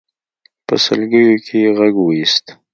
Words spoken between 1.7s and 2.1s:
غږ